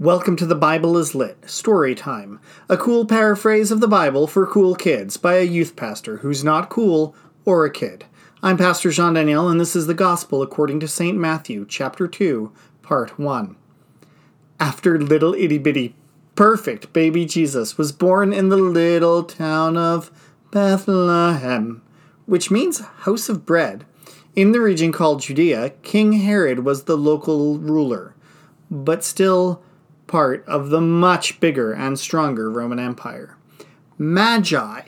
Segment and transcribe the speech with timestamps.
[0.00, 4.46] Welcome to The Bible is Lit, Story Time, a cool paraphrase of the Bible for
[4.46, 8.06] cool kids by a youth pastor who's not cool or a kid.
[8.42, 11.18] I'm Pastor Jean Daniel, and this is the Gospel according to St.
[11.18, 12.50] Matthew, chapter 2,
[12.80, 13.56] part 1.
[14.58, 15.94] After little itty bitty
[16.34, 20.10] perfect baby Jesus was born in the little town of
[20.50, 21.82] Bethlehem,
[22.24, 23.84] which means house of bread.
[24.34, 28.14] In the region called Judea, King Herod was the local ruler,
[28.70, 29.62] but still
[30.10, 33.38] part of the much bigger and stronger Roman Empire.
[33.96, 34.82] Magi,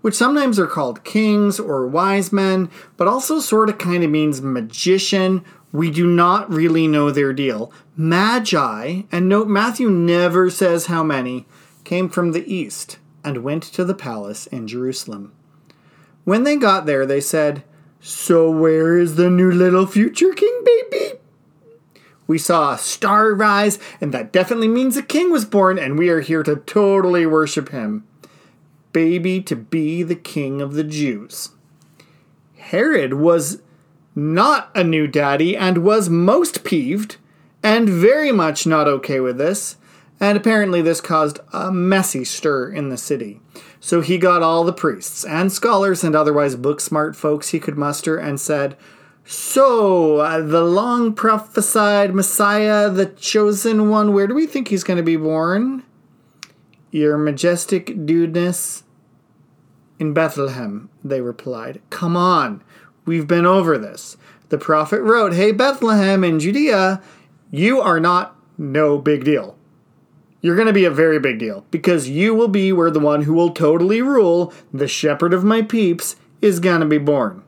[0.00, 4.40] which sometimes are called kings or wise men, but also sort of kind of means
[4.42, 5.44] magician.
[5.70, 7.72] We do not really know their deal.
[7.96, 11.46] Magi, and note Matthew never says how many,
[11.84, 15.32] came from the east and went to the palace in Jerusalem.
[16.24, 17.62] When they got there, they said,
[18.00, 20.51] So where is the new little future king?
[22.32, 26.08] We saw a star rise, and that definitely means a king was born, and we
[26.08, 28.06] are here to totally worship him.
[28.94, 31.50] Baby to be the king of the Jews.
[32.56, 33.60] Herod was
[34.14, 37.18] not a new daddy and was most peeved
[37.62, 39.76] and very much not okay with this,
[40.18, 43.42] and apparently this caused a messy stir in the city.
[43.78, 47.76] So he got all the priests and scholars and otherwise book smart folks he could
[47.76, 48.74] muster and said,
[49.24, 54.96] so, uh, the long prophesied Messiah, the chosen one, where do we think he's going
[54.96, 55.84] to be born?
[56.90, 58.82] Your majestic dudeness
[59.98, 61.80] in Bethlehem, they replied.
[61.90, 62.62] Come on,
[63.04, 64.16] we've been over this.
[64.48, 67.00] The prophet wrote, Hey, Bethlehem in Judea,
[67.50, 69.56] you are not no big deal.
[70.40, 73.22] You're going to be a very big deal because you will be where the one
[73.22, 77.44] who will totally rule, the shepherd of my peeps, is going to be born.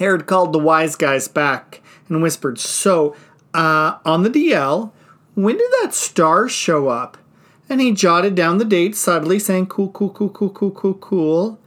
[0.00, 3.14] Herod called the wise guys back and whispered, So,
[3.52, 4.92] uh, on the DL,
[5.34, 7.18] when did that star show up?
[7.68, 11.58] And he jotted down the date subtly, saying, Cool, cool, cool, cool, cool, cool, cool.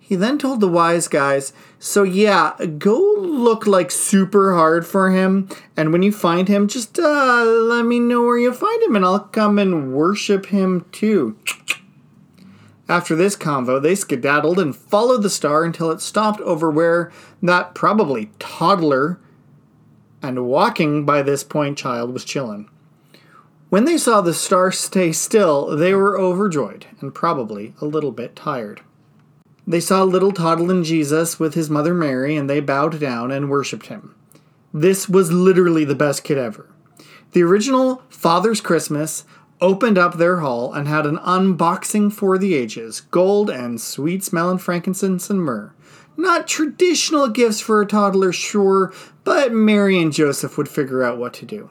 [0.00, 5.48] He then told the wise guys, So, yeah, go look like super hard for him.
[5.76, 9.04] And when you find him, just uh, let me know where you find him, and
[9.04, 11.36] I'll come and worship him too.
[12.88, 17.10] After this convo, they skedaddled and followed the star until it stopped over where
[17.42, 19.18] that probably toddler
[20.22, 22.68] and walking by this point child was chillin'.
[23.68, 28.36] When they saw the star stay still, they were overjoyed and probably a little bit
[28.36, 28.82] tired.
[29.66, 33.86] They saw little toddling Jesus with his mother Mary and they bowed down and worshipped
[33.86, 34.14] him.
[34.72, 36.70] This was literally the best kid ever.
[37.32, 39.24] The original Father's Christmas
[39.60, 44.58] opened up their haul and had an unboxing for the ages gold and sweet smelling
[44.58, 45.72] frankincense and myrrh.
[46.16, 48.92] Not traditional gifts for a toddler, sure,
[49.24, 51.70] but Mary and Joseph would figure out what to do.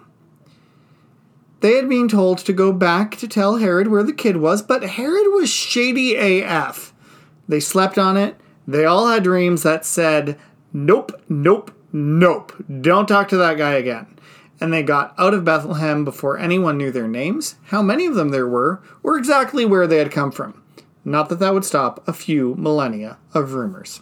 [1.61, 4.83] They had been told to go back to tell Herod where the kid was, but
[4.83, 6.93] Herod was shady AF.
[7.47, 8.35] They slept on it.
[8.67, 10.37] They all had dreams that said,
[10.73, 12.51] Nope, nope, nope.
[12.81, 14.07] Don't talk to that guy again
[14.59, 18.29] and they got out of Bethlehem before anyone knew their names, how many of them
[18.29, 20.61] there were, or exactly where they had come from.
[21.03, 24.01] Not that that would stop a few millennia of rumors.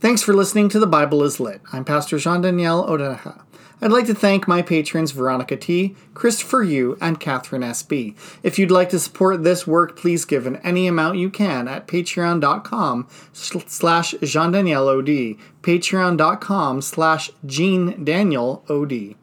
[0.00, 1.60] Thanks for listening to The Bible is Lit.
[1.72, 3.42] I'm Pastor Jean Daniel Odenaha.
[3.82, 8.14] I'd like to thank my patrons Veronica T, Christopher U, and Catherine SB.
[8.42, 11.86] If you'd like to support this work, please give in any amount you can at
[11.86, 19.16] patreon.com slash Jean Daniel OD, patreon.com slash Jean Daniel OD.